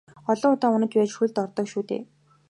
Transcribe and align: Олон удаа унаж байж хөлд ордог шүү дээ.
Олон 0.31 0.53
удаа 0.55 0.69
унаж 0.75 0.91
байж 0.97 1.11
хөлд 1.15 1.35
ордог 1.43 1.65
шүү 1.71 1.83
дээ. 1.89 2.01